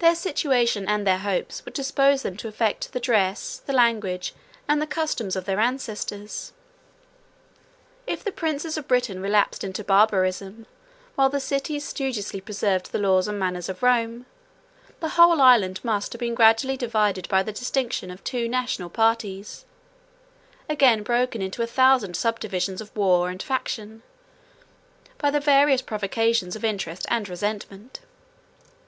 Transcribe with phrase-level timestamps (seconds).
[0.00, 4.34] Their situation and their hopes would dispose them to affect the dress, the language,
[4.66, 6.52] and the customs of their ancestors.
[8.08, 10.66] If the princes of Britain relapsed into barbarism,
[11.14, 14.26] while the cities studiously preserved the laws and manners of Rome,
[14.98, 19.64] the whole island must have been gradually divided by the distinction of two national parties;
[20.68, 24.02] again broken into a thousand subdivisions of war and faction,
[25.18, 28.00] by the various provocations of interest and resentment.